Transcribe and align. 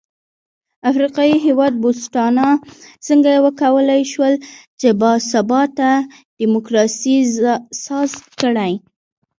افریقايي 0.91 1.35
هېواد 1.47 1.73
بوتسوانا 1.81 2.47
څنګه 3.07 3.31
وکولای 3.45 4.01
شول 4.13 4.33
چې 4.79 4.87
با 4.99 5.11
ثباته 5.31 5.91
ډیموکراسي 6.39 7.17
ساز 7.85 8.11
کړي. 8.39 8.73